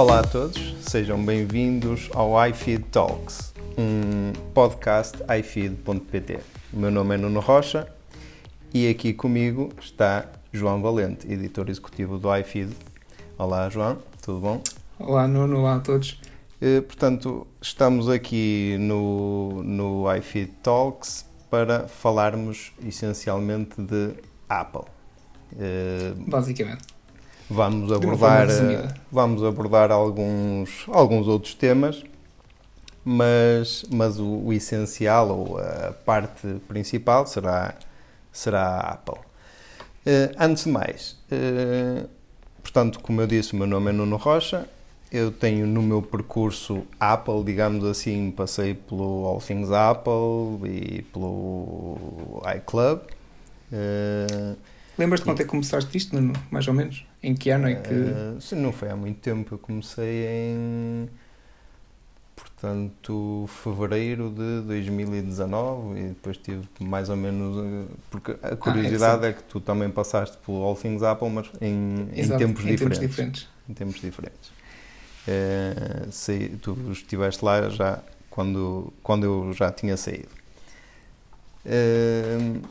[0.00, 6.38] Olá a todos, sejam bem-vindos ao iFeed Talks, um podcast iFeed.pt.
[6.72, 7.86] O meu nome é Nuno Rocha
[8.72, 12.74] e aqui comigo está João Valente, editor executivo do iFeed.
[13.36, 14.62] Olá, João, tudo bom?
[14.98, 16.18] Olá, Nuno, olá a todos.
[16.62, 24.14] Eh, portanto, estamos aqui no, no iFeed Talks para falarmos essencialmente de
[24.48, 24.90] Apple.
[25.58, 26.99] Eh, Basicamente.
[27.50, 32.04] Vamos abordar, eh, vamos abordar alguns, alguns outros temas,
[33.04, 37.74] mas, mas o, o, essencial ou a parte principal será,
[38.32, 39.18] será a Apple.
[40.06, 42.08] Uh, antes de mais, uh,
[42.62, 44.68] portanto, como eu disse, o meu nome é Nuno Rocha.
[45.10, 52.40] Eu tenho no meu percurso Apple, digamos assim, passei pelo All Things Apple e pelo
[52.56, 53.00] iClub.
[53.72, 54.56] Uh,
[54.96, 56.32] Lembras-te quando é que começaste isto, Nuno?
[56.48, 57.09] Mais ou menos?
[57.22, 57.92] Em que ano é que.
[57.92, 59.54] Uh, sim, não foi há muito tempo.
[59.54, 61.08] Eu comecei em.
[62.34, 67.58] Portanto, fevereiro de 2019 e depois tive mais ou menos.
[67.58, 71.28] Eh, porque a curiosidade ah, é, é, que tu também passaste pelo All Things Apple,
[71.28, 72.98] mas em, Exato, em tempos em diferentes.
[72.98, 73.48] Tempos diferentes.
[73.68, 74.48] Em tempos diferentes.
[75.28, 80.28] Uh, sei, tu estiveste lá já quando, quando eu já tinha saído.
[81.66, 82.62] Uh,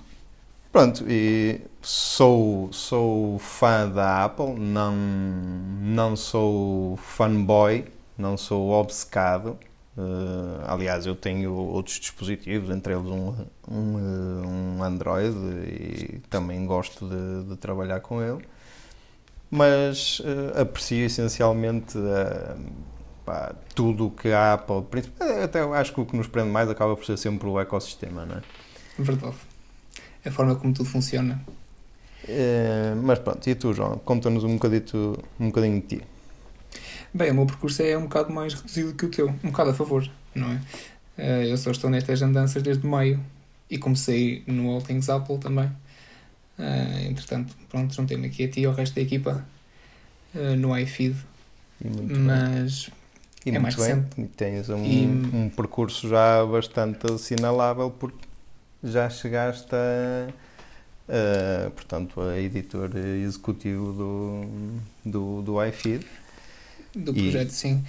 [0.72, 9.58] Pronto, e sou, sou fã da Apple, não, não sou fanboy, não sou obcecado.
[9.98, 13.36] Uh, aliás, eu tenho outros dispositivos, entre eles um,
[13.68, 18.46] um, um Android, e também gosto de, de trabalhar com ele.
[19.50, 22.72] Mas uh, aprecio essencialmente uh,
[23.26, 24.86] pá, tudo o que a Apple.
[25.44, 28.36] Até acho que o que nos prende mais acaba por ser sempre o ecossistema, não
[28.38, 28.42] é?
[29.00, 29.49] Verdade
[30.26, 31.42] a forma como tudo funciona.
[32.28, 33.98] É, mas pronto, e tu, João?
[34.00, 36.04] Conta-nos um, bocadito, um bocadinho de ti.
[37.14, 39.74] Bem, o meu percurso é um bocado mais reduzido que o teu, um bocado a
[39.74, 40.62] favor, não é?
[41.18, 43.20] Eh, eu só estou nestas andanças desde maio
[43.70, 45.70] e comecei no All Things Apple também.
[46.58, 49.46] Uh, entretanto, pronto, juntei-me aqui a ti e ao resto da equipa
[50.58, 51.16] no iFeed.
[51.82, 52.92] Mas
[53.46, 53.86] e é mais bem.
[53.86, 54.22] recente.
[54.22, 55.06] E tens um, e...
[55.06, 58.29] um percurso já bastante assinalável porque
[58.84, 60.30] já chegaste a,
[61.08, 66.06] a portanto, a editor executivo do, do, do iFeed.
[66.96, 67.86] Do projeto, e, sim.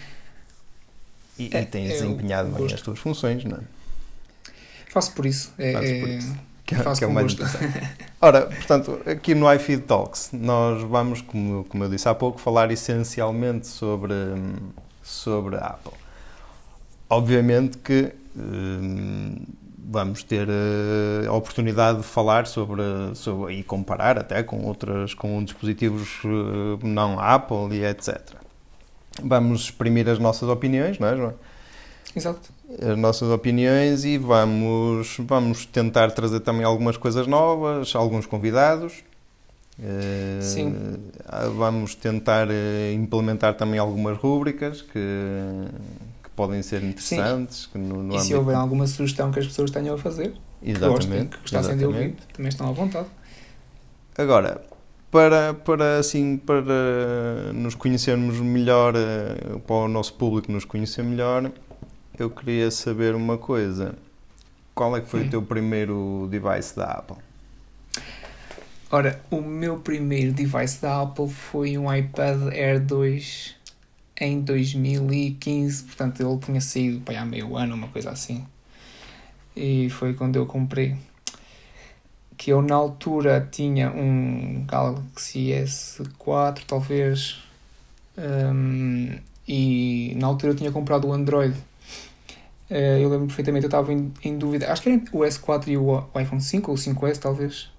[1.39, 3.61] E, é, e tens é desempenhado bem as tuas funções, não é?
[4.91, 5.53] Faço por isso.
[5.57, 6.37] É, por é, isso.
[6.67, 7.37] Que, é, que é o mais
[8.21, 12.71] Ora, portanto, aqui no iFeed Talks, nós vamos, como, como eu disse há pouco, falar
[12.71, 14.15] essencialmente sobre,
[15.03, 15.93] sobre a Apple.
[17.09, 19.43] Obviamente que hum,
[19.85, 22.83] vamos ter uh, a oportunidade de falar sobre,
[23.15, 28.21] sobre e comparar até com outras com dispositivos uh, não Apple e etc.
[29.23, 31.35] Vamos exprimir as nossas opiniões, não é, João?
[32.15, 32.53] Exato.
[32.81, 39.05] As nossas opiniões e vamos vamos tentar trazer também algumas coisas novas, alguns convidados.
[39.79, 40.75] Uh, Sim.
[41.57, 42.49] Vamos tentar
[42.93, 45.67] implementar também algumas rúbricas que
[46.41, 47.67] podem ser interessantes.
[47.67, 51.37] Que no, no e se houver alguma sugestão que as pessoas tenham a fazer, exatamente,
[51.37, 53.09] que gostassem de ouvir, também estão à vontade.
[54.17, 54.63] Agora,
[55.11, 61.53] para, para, assim, para nos conhecermos melhor, eh, para o nosso público nos conhecer melhor,
[62.19, 63.95] eu queria saber uma coisa.
[64.75, 65.27] Qual é que foi hum.
[65.27, 67.19] o teu primeiro device da Apple?
[68.91, 73.60] Ora, o meu primeiro device da Apple foi um iPad Air 2
[74.21, 78.45] em 2015, portanto ele tinha saído para há meio ano, uma coisa assim.
[79.57, 80.97] E foi quando eu comprei.
[82.37, 87.43] Que eu na altura tinha um Galaxy S4, talvez.
[88.17, 89.19] Um,
[89.49, 91.57] e na altura eu tinha comprado o Android.
[92.71, 94.71] Uh, eu lembro perfeitamente, eu estava em, em, dúvida.
[94.71, 97.71] Acho que era o S4 e o, iPhone 5 ou o 5S, talvez.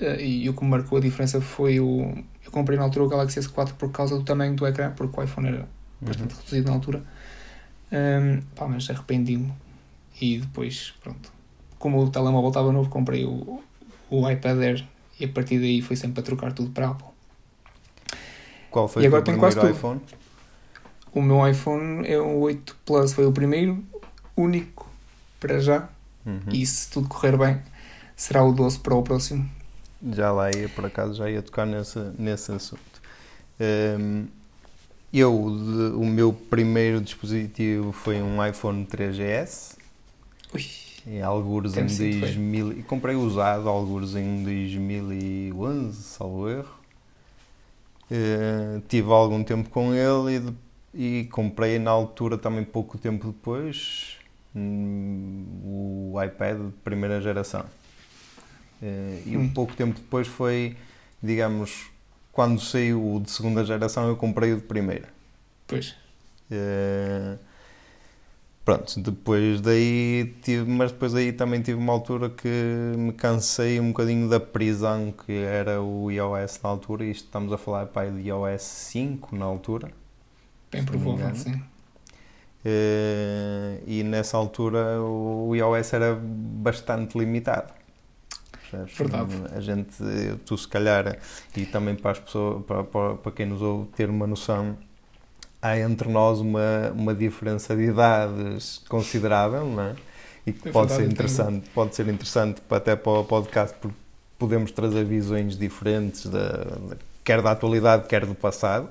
[0.00, 2.12] Uh, e o que marcou a diferença foi o.
[2.44, 5.22] Eu comprei na altura o Galaxy S4 por causa do tamanho do ecrã, porque o
[5.22, 5.68] iPhone era
[6.00, 6.40] bastante uhum.
[6.40, 7.02] reduzido na altura.
[7.92, 9.52] Um, pá, mas arrependi-me.
[10.20, 11.32] E depois, pronto.
[11.78, 13.62] Como o telemóvel estava novo, comprei o,
[14.10, 14.86] o iPad Air
[15.18, 17.08] e a partir daí foi sempre a trocar tudo para Apple.
[18.70, 20.00] Qual foi e agora o teu primeiro iPhone?
[21.12, 23.82] O meu iPhone é o 8 Plus, foi o primeiro,
[24.36, 24.88] único
[25.40, 25.88] para já.
[26.24, 26.40] Uhum.
[26.52, 27.60] E se tudo correr bem,
[28.14, 29.48] será o 12 para o próximo.
[30.12, 32.80] Já lá ia, por acaso, já ia tocar nesse, nesse assunto.
[33.60, 34.26] Um,
[35.18, 39.76] eu, o meu primeiro dispositivo foi um iPhone 3GS.
[40.54, 40.64] Ui,
[41.06, 42.72] em algures em 2000.
[42.78, 46.80] E comprei usado algures em 2011, salvo erro.
[48.10, 54.16] Uh, tive algum tempo com ele e e comprei na altura também pouco tempo depois
[54.52, 55.44] hum,
[56.12, 57.64] o iPad de primeira geração.
[58.82, 59.48] Eh, E um Hum.
[59.54, 60.76] pouco tempo depois foi,
[61.22, 61.86] digamos,
[62.32, 65.08] quando saiu o de segunda geração eu comprei o de primeira.
[65.66, 65.94] Pois.
[66.50, 67.38] Eh,
[68.64, 72.48] Pronto, depois daí tive, mas depois daí também tive uma altura que
[72.96, 77.52] me cansei um bocadinho da prisão que era o iOS na altura, e isto estamos
[77.52, 79.90] a falar pai, de iOS 5 na altura.
[80.70, 81.60] Bem provável, sim.
[82.64, 87.72] Eh, e nessa altura o iOS era bastante limitado.
[88.70, 88.96] Percebes?
[88.96, 89.32] Verdade.
[89.54, 89.94] A gente,
[90.46, 91.18] tu se calhar,
[91.56, 94.76] e também para as pessoas, para, para, para quem nos ouve ter uma noção,
[95.60, 99.96] há entre nós uma, uma diferença de idades considerável, não é?
[100.46, 103.96] E que É pode verdade, ser interessante, pode ser interessante até para o podcast porque
[104.38, 108.88] podemos trazer visões diferentes da, da- quer da atualidade, quer do passado.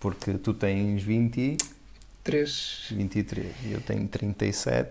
[0.00, 1.56] Porque tu tens 20 e
[2.22, 2.86] 3.
[2.90, 4.90] 23 e eu tenho 37,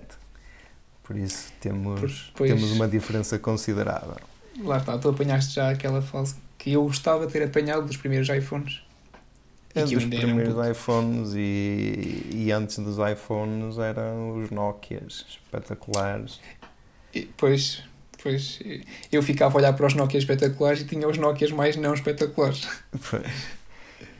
[1.07, 2.51] por isso temos, Pois.
[2.51, 4.17] temos uma diferença considerável.
[4.61, 8.27] Lá está, tu apanhaste já aquela fase que eu gostava de ter apanhado dos primeiros
[8.29, 8.81] iPhones.
[9.75, 10.69] E É dos um primeiros puto.
[10.71, 16.39] iPhones e, e antes dos iPhones eram os Nokias espetaculares.
[17.13, 17.83] E, pois,
[18.21, 18.59] pois,
[19.11, 22.67] eu ficava a olhar para os Nokia espetaculares e tinha os Nokias mais não espetaculares.
[23.09, 23.23] Pois.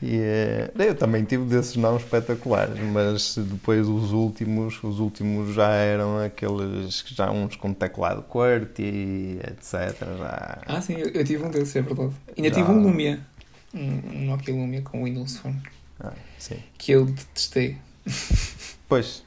[0.00, 5.70] E, eh, eu também tive desses não espetaculares, mas depois os últimos, os últimos já
[5.70, 9.96] eram aqueles, já uns com teclado QWERTY, etc.
[10.18, 12.12] Já, Ah, sim, eu, eu tive um desses, é verdade.
[12.36, 12.54] Ainda Já.
[12.54, 13.20] tive um Lumia.
[13.74, 13.80] Um,
[14.14, 15.60] um Nokia Lumia com Windows Phone.
[16.00, 16.12] ah.
[16.78, 17.76] Que eu detestei.
[18.88, 19.22] Pois,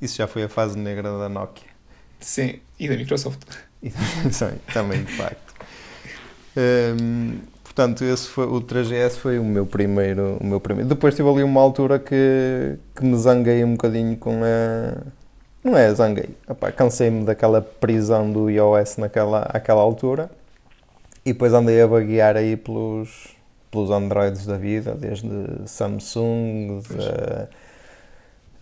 [0.00, 1.68] isso já foi a fase negra da Nokia.
[2.20, 3.42] Sim, e da Microsoft.
[3.82, 3.90] E
[4.30, 5.54] Sim, também, de facto.
[6.56, 7.40] Hum,
[7.76, 10.38] portanto, esse foi, o 3GS foi o meu primeiro.
[10.40, 10.88] O meu primeiro.
[10.88, 14.96] Depois tive ali uma altura que, que me zanguei um bocadinho com a.
[15.62, 16.30] Não é zanguei.
[16.74, 20.30] Cansei-me daquela prisão do iOS naquela àquela altura.
[21.24, 23.34] E depois andei a vaguear aí pelos,
[23.70, 25.28] pelos Androids da vida, desde
[25.66, 27.04] Samsung, Pois.
[27.04, 27.48] da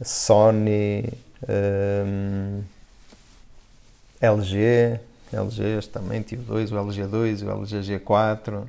[0.02, 1.12] Sony,
[1.46, 2.62] hum,
[4.20, 4.98] LG,
[5.30, 8.64] LGs também, tive dois, o LG2 e o LG G4.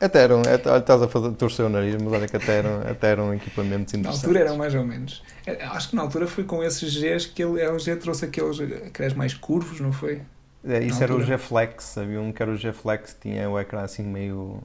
[0.00, 2.82] Até eram, até, olha, estás a fazer, torcer o nariz, mas olha que até eram,
[2.88, 4.24] até eram equipamentos Na interessantes.
[4.24, 5.22] altura eram mais ou menos.
[5.44, 8.60] É, Acho que na altura foi com esses Gs que ele, a LG trouxe aqueles,
[8.86, 10.22] aqueles mais curvos, não foi?
[10.64, 11.36] É, isso na era o altura.
[11.38, 14.62] G-Flex, havia um que era o G-Flex, tinha o ecrã assim meio,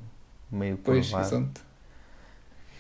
[0.52, 1.36] meio Pois, curvado.
[1.36, 1.62] exato.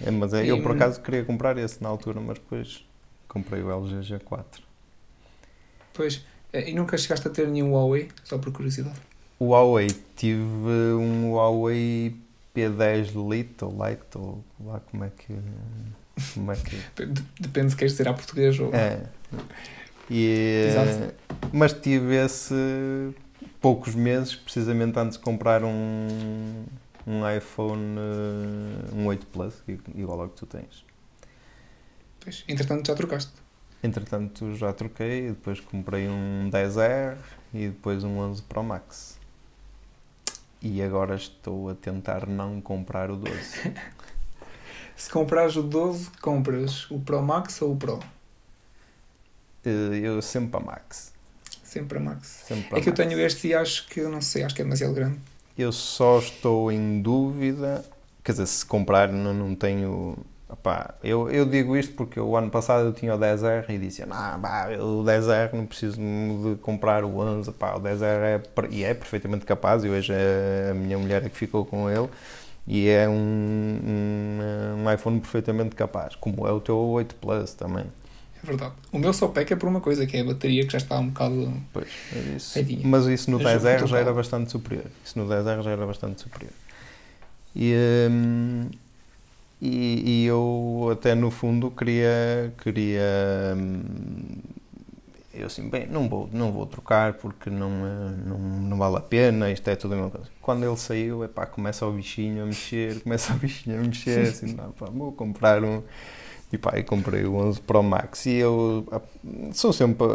[0.05, 2.85] É, mas é, eu por acaso queria comprar esse na altura, mas depois
[3.27, 4.45] comprei o LG G4.
[5.93, 8.99] Pois, é, e nunca chegaste a ter nenhum Huawei, só por curiosidade.
[9.39, 10.43] O Huawei, tive
[10.99, 12.15] um Huawei
[12.55, 15.35] P10 Lite ou Lite, ou lá como é que.
[16.33, 16.75] Como é que.
[16.95, 18.73] Dep- Depende se queres dizer a português ou.
[18.73, 19.03] É.
[20.09, 21.15] E, Exato.
[21.51, 22.53] mas tive esse
[23.61, 26.65] poucos meses, precisamente antes de comprar um,
[27.07, 29.63] um iPhone eh, um 8 Plus,
[29.95, 30.85] igual ao que tu tens.
[32.19, 33.31] Pois, entretanto já trocaste.
[33.81, 37.17] Entretanto já troquei, depois comprei um 10R
[37.53, 39.17] e depois um 11 Pro Max.
[40.63, 43.73] E agora estou a tentar não comprar o 12.
[44.95, 47.99] Se comprares o 12, compras o Pro Max ou o Pro?
[49.65, 51.11] Eh, Eu sempre a Max.
[51.61, 52.43] Sempre a Max.
[52.47, 54.63] Sempre a É que eu tenho este e acho que, não sei, acho que é
[54.63, 55.19] demasiado grande.
[55.57, 57.83] Eu só estou em dúvida,
[58.23, 60.17] quer dizer, se comprar não, não tenho.
[60.53, 64.05] Opá, eu, eu digo isto porque o ano passado eu tinha o 10R e disse:
[64.05, 67.51] Não, pá, o 10R não preciso de comprar o 11.
[67.53, 69.83] Pá, o 10R é, e é perfeitamente capaz.
[69.83, 72.07] E hoje é a minha mulher é que ficou com ele.
[72.67, 77.85] E é um, um, um iPhone perfeitamente capaz, como é o teu 8 Plus também.
[78.41, 78.73] É verdade.
[78.91, 81.07] O meu só peca por uma coisa, que é a bateria que já está um
[81.07, 81.51] bocado.
[81.73, 82.53] Pois, é isso.
[82.53, 82.87] Feitinho.
[82.87, 84.85] Mas isso no Mas 10R já era bastante superior.
[85.03, 86.53] Isso no 10R já era bastante superior.
[87.55, 87.73] E,
[88.09, 88.69] hum,
[89.63, 93.83] e, e eu até no fundo queria, queria hum,
[95.33, 99.01] eu assim, bem, não vou, não vou trocar porque não, eh, não, não vale a
[99.01, 100.29] pena, isto é tudo a mesma coisa.
[100.41, 104.53] Quando ele saiu, epá, começa o bichinho a mexer, começa o bichinho a mexer, assim,
[104.53, 105.81] não, pá, vou comprar um,
[106.53, 109.01] e pá, e comprei o 11 Pro Max e eu ah,
[109.51, 110.05] são sempre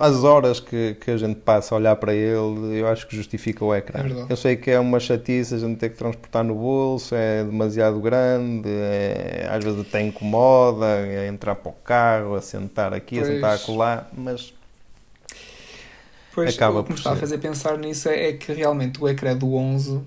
[0.00, 3.62] as horas que, que a gente passa a olhar para ele, eu acho que justifica
[3.62, 4.00] o ecrã.
[4.00, 7.44] É eu sei que é uma chatice a gente ter que transportar no bolso, é
[7.44, 13.18] demasiado grande, é, às vezes até incomoda, é entrar para o carro, a sentar aqui,
[13.18, 13.34] a Pois.
[13.34, 14.54] sentar acolá, mas
[16.32, 17.20] Pois, Acaba o que me está a ser.
[17.20, 20.00] fazer pensar nisso é, é que realmente o ecrã do 11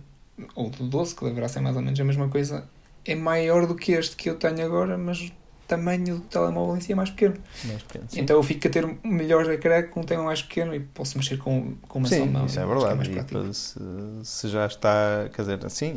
[0.55, 2.67] ou do 12, que deverá ser mais ou menos a mesma coisa,
[3.05, 5.31] é maior do que este que eu tenho agora, mas
[5.67, 7.35] tamanho do telemóvel em si é mais pequeno.
[7.65, 8.05] Mais pequeno.
[8.15, 11.17] Então eu fico a ter um melhor ecrã com um telemóvel mais pequeno e posso
[11.17, 12.45] mexer com, com uma só Sim, mão.
[12.45, 13.09] isso é verdade.
[13.09, 13.79] depois, se,
[14.23, 15.95] se já está, quer dizer, assim,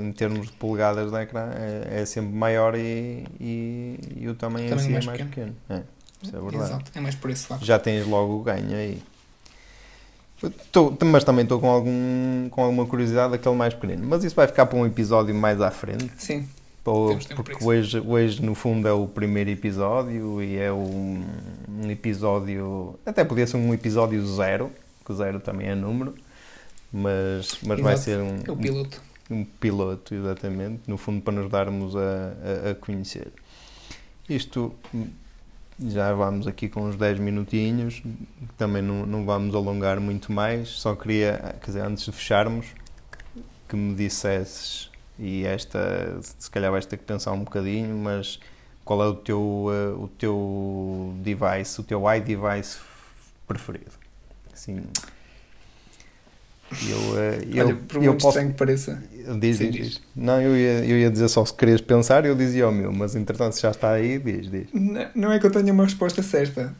[0.00, 4.66] em termos de polegadas de ecrã, é, é sempre maior e, e, e o tamanho
[4.66, 5.54] em Tamanho si mais é mais pequeno.
[5.68, 5.80] pequeno.
[5.80, 6.64] É, isso é verdade.
[6.64, 7.64] Exato, é mais por esse lado.
[7.64, 9.02] Já tens logo o ganho aí.
[10.70, 14.06] Tô- mas também estou com, algum, com alguma curiosidade daquele mais pequenino.
[14.06, 16.10] Mas isso vai ficar para um episódio mais à frente.
[16.18, 16.46] Sim,
[16.84, 21.24] porque hoje, hoje, no fundo, é o primeiro episódio e é um,
[21.68, 22.98] um episódio.
[23.06, 24.70] Até podia ser um episódio zero,
[25.04, 26.14] que o zero também é número,
[26.92, 29.02] mas, mas vai ser um, é o piloto.
[29.30, 33.32] um piloto, exatamente, no fundo, para nos darmos a, a, a conhecer.
[34.28, 34.74] Isto
[35.80, 38.02] já vamos aqui com uns 10 minutinhos,
[38.56, 42.66] também não, não vamos alongar muito mais, só queria, quer dizer, antes de fecharmos,
[43.68, 48.38] que me dissesses, e esta, se calhar vais ter que pensar um bocadinho, mas
[48.84, 52.78] qual é o teu, eh, o teu device, o teu iDevice
[53.46, 53.92] preferido?
[54.52, 54.82] Assim,
[56.90, 59.02] eu, eh, eu, Olha, por eu muito posso, estranho que pareça,
[59.40, 60.02] Diz, Sim, diz, diz.
[60.14, 63.14] Não, eu ia, eu ia dizer só se querias pensar, eu dizia o meu, mas
[63.14, 64.66] entretanto se já está aí, diz, diz.
[64.74, 66.74] N- Não é que eu tenha uma resposta certa.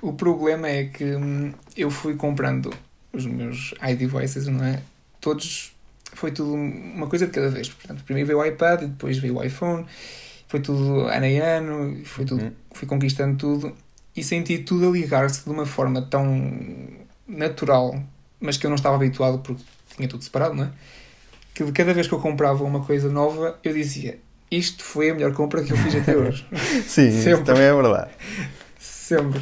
[0.00, 2.72] O problema é que hum, eu fui comprando
[3.12, 4.80] os meus iDevices, não é?
[5.20, 5.72] Todos.
[6.12, 7.68] Foi tudo uma coisa de cada vez.
[7.68, 9.86] Portanto, primeiro veio o iPad, e depois veio o iPhone.
[10.48, 12.52] Foi tudo ano em ano, foi tudo, Uhum.
[12.72, 13.74] fui conquistando tudo.
[14.16, 16.50] E senti tudo a ligar-se de uma forma tão
[17.26, 18.02] natural,
[18.40, 19.62] mas que eu não estava habituado porque
[19.94, 20.70] tinha tudo separado, não é?
[21.54, 24.18] Que de cada vez que eu comprava uma coisa nova, eu dizia:
[24.50, 26.46] Isto foi a melhor compra que eu fiz até hoje.
[26.86, 27.44] Sim, Sempre.
[27.44, 28.10] também é verdade.
[28.78, 29.40] Sempre.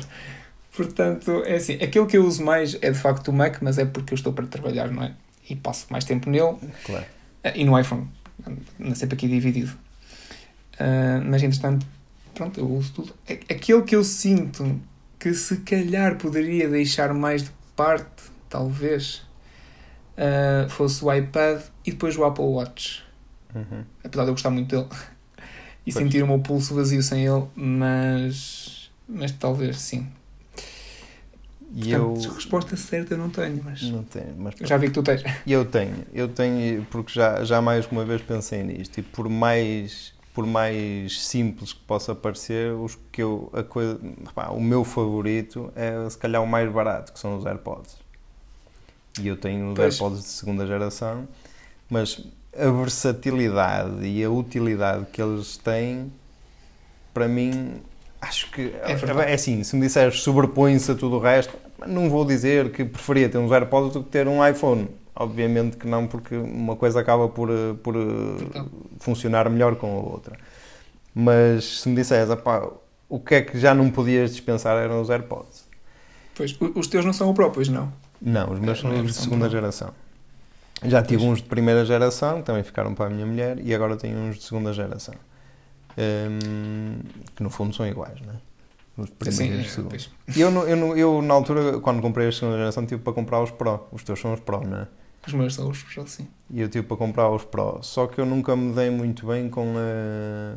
[0.75, 3.85] Portanto, é assim, aquilo que eu uso mais é de facto o Mac, mas é
[3.87, 5.13] porque eu estou para trabalhar, não é?
[5.49, 6.57] E passo mais tempo nele.
[6.85, 7.05] Claro.
[7.45, 8.09] Ah, E no iPhone.
[8.81, 9.73] Anda sempre aqui dividido.
[10.79, 11.87] Ah, mas entretanto,
[12.35, 13.15] pronto, eu uso tudo.
[13.29, 14.81] Aquele que eu sinto
[15.19, 19.23] que se calhar poderia deixar mais de parte, talvez,
[20.17, 23.03] ah, fosse o iPad e depois o Apple Watch.
[23.55, 23.85] Uhum.
[24.05, 24.89] Apesar de eu gostar muito dele.
[25.89, 26.03] E Pois.
[26.05, 28.91] sentir o meu pulso vazio sem ele, mas.
[29.09, 30.09] Mas talvez sim.
[31.79, 33.83] E eu Portanto, resposta certa eu não tenho, mas.
[33.83, 35.23] não tenho, mas Eu já vi que tu tens.
[35.47, 40.15] Eu tenho, eu tenho, porque já, já mais uma vez pensei nisto, e por mais,
[40.33, 44.01] por mais simples que possa parecer, os que eu, a coisa,
[44.35, 47.99] pá, o meu favorito é se calhar o mais barato, que são os AirPods.
[49.21, 49.95] E eu tenho os Pois.
[50.01, 51.29] AirPods de segunda geração,
[51.91, 52.23] mas
[52.59, 56.11] a versatilidade e a utilidade que eles têm,
[57.13, 57.75] para mim,
[58.21, 59.31] acho que É verdade.
[59.31, 61.55] é assim, se me disseres sobrepõe-se a tudo o resto,
[61.87, 64.89] não vou dizer que preferia ter uns AirPods do que ter um iPhone.
[65.15, 68.69] Obviamente que não, porque uma coisa acaba por, eh, por Verdade.
[69.01, 70.37] funcionar melhor com a outra.
[71.15, 72.69] Mas se me disseres, "Epá,
[73.09, 75.65] o que é que já não podias dispensar eram os AirPods.
[76.35, 77.91] Pois, os teus não são o próprios, não.
[78.21, 79.91] Não, os meus É, são os de segunda geração.
[80.85, 81.31] Já tive Pois.
[81.33, 84.37] uns de primeira geração, que também ficaram para a minha mulher, e agora tenho uns
[84.37, 85.15] de segunda geração.
[85.99, 86.99] Hum,
[87.35, 88.37] que no fundo são iguais, não é?
[88.97, 89.89] Os de primeira Sim,
[90.35, 93.13] e é, eu, eu, não- eu, na altura, quando comprei a segunda geração, tive para
[93.13, 93.87] comprar os Pro.
[93.93, 94.89] Os teus são os Pro, não é?
[95.27, 96.27] Os meus são os assim.
[96.51, 97.81] E eu tive para comprar os Pro.
[97.83, 100.57] Só que eu nunca me dei muito bem com, a,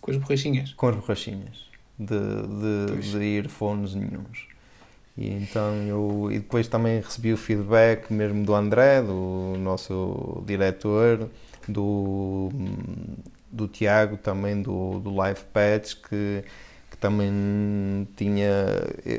[0.00, 0.72] Com as borrachinhas.
[0.74, 1.64] com as borrachinhas
[1.98, 2.06] de,
[2.96, 4.46] de, de earphones nenhuns.
[5.16, 11.30] E então eu e depois também recebi o feedback mesmo do André, do nosso diretor,
[11.68, 12.50] do,
[13.50, 16.44] do Tiago também do, do Live Patch, que
[17.04, 18.50] também tinha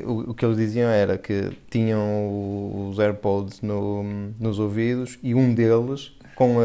[0.04, 4.02] o, o que eles diziam era que tinham os AirPods no,
[4.40, 6.64] nos ouvidos e um deles com a,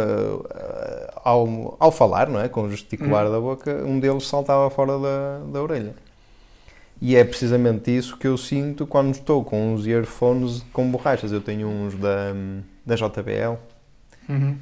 [0.57, 2.49] a- ao, ao falar, não é?
[2.49, 5.93] com o gesticular da boca, um deles saltava fora da, da orelha.
[6.99, 11.31] E é precisamente isso que eu sinto quando estou com os earphones com borrachas.
[11.31, 12.33] Eu tenho uns da,
[12.85, 13.57] da JBL,
[14.29, 14.55] Uhum.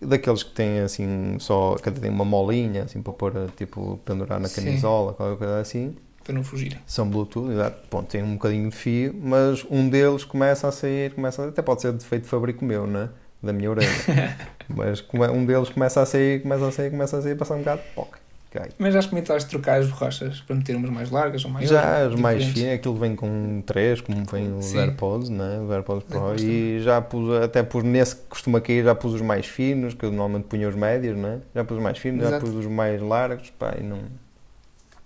[0.00, 4.48] Daqueles que têm assim só, que tem uma molinha assim para pôr, tipo, pendurar na
[4.48, 4.64] Sim.
[4.64, 5.96] camisola, qualquer coisa assim.
[6.22, 6.78] Para não fugirem.
[6.86, 7.78] São Bluetooth, exato.
[7.90, 11.62] Bom, tem um bocadinho de fio, mas um deles começa a sair, começa a- até
[11.62, 13.08] pode ser defeito de fabrico meu, né?
[13.42, 13.88] Da minha orelha.
[14.68, 17.82] mas um deles começa a sair, começa a sair, começa a sair, passa um bocado,
[17.94, 18.16] poc,
[18.50, 18.68] cai.
[18.78, 21.70] Mas já experimentaste trocar as borrachas para meter umas mais largas ou maiores?
[21.70, 24.78] Já as mais finas, aquilo vem com três, como vem os Sim.
[24.78, 25.60] AirPods, né?
[25.64, 26.18] Os AirPods Pro.
[26.18, 29.94] AirPods E já pus, até pus nesse que costuma cair, já pus os mais finos,
[29.94, 31.40] que eu normalmente punha os médios, né?
[31.54, 32.44] Já pus os mais finos, já Exato.
[32.46, 33.98] pus os mais largos, pá, e não,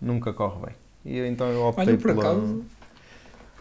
[0.01, 0.75] nunca corre bem.
[1.05, 2.65] E eu- então eu optei Olha, por pela- acaso,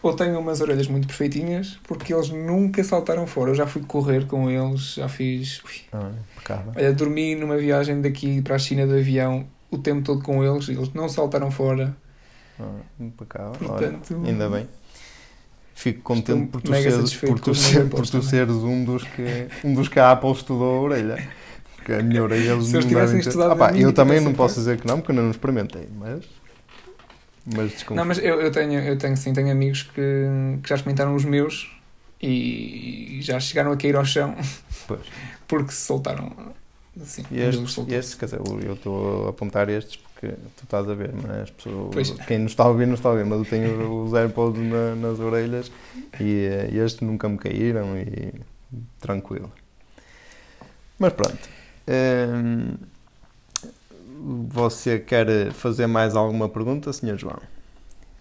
[0.02, 3.50] ou tenho umas orelhas muito perfeitinhas, porque eles nunca saltaram fora.
[3.50, 5.62] Eu já fui correr com eles, já fiz.
[5.64, 5.80] ui.
[5.92, 6.10] Ah.
[6.76, 9.46] Olha, dormi numa viagem daqui para a China de avião.
[9.74, 11.96] O tempo todo com eles, eles não saltaram fora.
[12.58, 13.52] Ah, impecável.
[13.52, 14.68] Portanto, Olha, ainda bem.
[15.74, 19.74] Fico contente por tu, seres, por tu, ser- por tu seres um dos, que, um
[19.74, 21.28] dos que a Apple estudou a orelha.
[21.74, 24.54] Porque a minha orelha eles Se eles tivessem estudado Ah pá, Eu também não posso
[24.54, 26.24] dizer que não, porque eu não experimentei, mas.
[27.44, 27.96] Mas desconfio.
[27.96, 30.00] Não, mas eu, eu tenho, eu tenho sim, tenho amigos que,
[30.62, 31.70] que já experimentaram os meus
[32.22, 34.34] e já chegaram a cair ao chão
[34.86, 35.00] Pois.
[35.46, 36.32] porque se soltaram
[37.02, 37.24] assim.
[37.30, 41.12] E estes, estes, quer dizer, eu estou a apontar estes porque tu estás a ver,
[41.14, 42.10] mas pessoas, Pois.
[42.26, 44.94] quem nos está a ouvir não está a ver, mas eu tenho os AirPods na-
[44.94, 45.70] nas orelhas
[46.20, 48.32] e eh, estes nunca me caíram e
[49.00, 49.50] tranquilo.
[50.98, 51.48] Mas pronto.
[51.88, 52.74] Hum,
[54.48, 57.18] você quer fazer mais alguma pergunta, Sr.
[57.18, 57.38] João?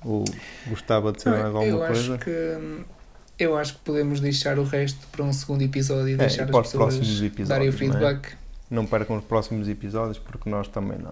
[0.03, 0.25] Ou
[0.67, 2.15] gostava de saber mais Não, alguma eu coisa?
[2.15, 2.83] acho que
[3.39, 6.51] eu acho que podemos deixar o resto para um segundo episódio e É, deixar e
[6.51, 6.99] as pessoas
[7.47, 7.99] darem o não é?
[8.73, 11.11] Não percam os próximos episódios, porque nós também não.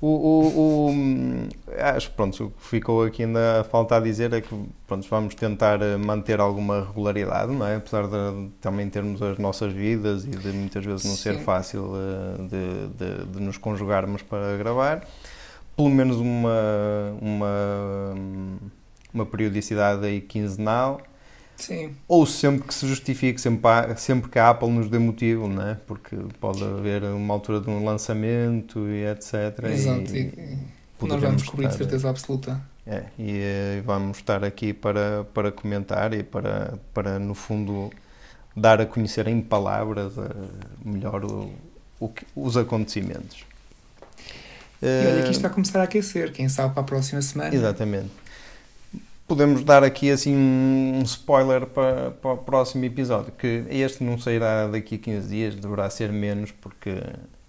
[0.00, 4.40] O, o, o- acho que pronto, o que ficou aqui ainda a faltar dizer é
[4.40, 4.54] que
[4.86, 7.76] pronto, vamos tentar eh, manter alguma regularidade, não é?
[7.76, 11.44] Apesar de também termos as nossas vidas e de muitas vezes não ser Sim.
[11.44, 12.88] fácil eh, de,
[13.22, 15.06] de, de nos conjugarmos para gravar,
[15.76, 18.14] pelo menos uma, uma,
[19.12, 21.00] uma periodicidade aí quinzenal,
[21.56, 25.48] Sim, ou sempre que se justifique, sempre, há- sempre que a Apple nos dê motivo,
[25.48, 25.74] não é?
[25.86, 29.70] Porque pode haver uma altura de um lançamento e etc.
[29.70, 30.14] exato.
[30.14, 30.20] E E,
[31.02, 32.60] e nós vamos cobrir de certeza absoluta.
[32.86, 37.90] É, e eh, vamos estar aqui para, para comentar e para, para, no fundo,
[38.56, 40.22] dar a conhecer em palavras eh,
[40.84, 41.50] melhor o,
[41.98, 43.44] o que- os acontecimentos.
[44.98, 47.54] E olha que Eh, isto vai começar a aquecer, quem sabe para a próxima semana.
[47.54, 48.10] Exatamente.
[49.34, 54.68] Podemos dar aqui assim um spoiler para, para o próximo episódio, que este não sairá
[54.68, 57.02] daqui a 15 dias, deverá ser menos, porque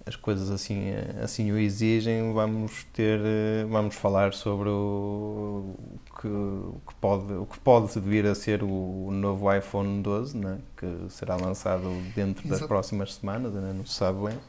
[0.04, 2.34] as coisas assim, assim o exigem.
[2.34, 5.76] Vamos ter, eh, vamos falar sobre o,
[6.20, 10.58] que, o, que pode, o que pode vir a ser o novo iPhone 12, né?
[10.76, 12.68] que será lançado dentro das Exato.
[12.68, 14.40] próximas semanas, ainda não se sabe bem,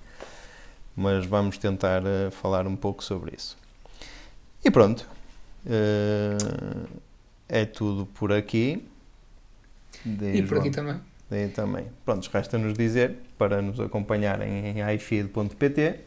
[0.97, 3.59] mas vamos tentar eh, falar um pouco sobre isso.
[4.65, 5.07] E pronto.
[5.67, 6.39] Eh,
[7.49, 8.87] é tudo por aqui.
[10.05, 11.01] E por aqui também.
[11.29, 11.87] Daí também.
[12.05, 16.01] Prontos, resta-nos dizer para nos acompanharem em ifeed.pt,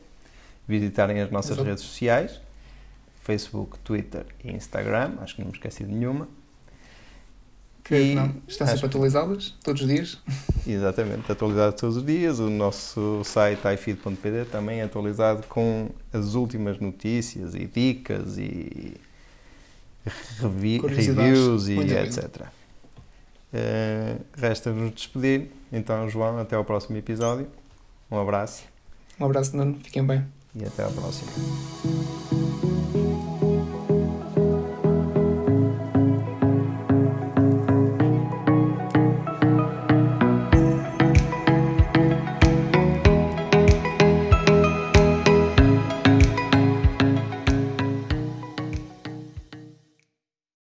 [0.68, 1.68] visitarem as nossas Exato.
[1.68, 2.40] redes sociais,
[3.22, 6.28] Facebook, Twitter e Instagram, acho que não me esqueci de nenhuma.
[7.84, 8.36] Creio E que não.
[8.48, 10.18] Estão sempre atualizadas, todos os dias.
[10.66, 12.40] Exatamente, atualizado todos os dias.
[12.40, 18.96] O nosso site ifeed.pt também é atualizado com as últimas notícias e dicas e
[20.40, 22.42] revi- reviews e Muito etc.
[23.54, 25.50] Eh, Resta-nos despedir.
[25.72, 27.48] Então, João, até ao próximo episódio.
[28.12, 28.64] Um abraço
[29.20, 29.80] Um abraço, Nuno.
[29.84, 30.26] Fiquem bem.
[30.56, 31.32] e até à próxima.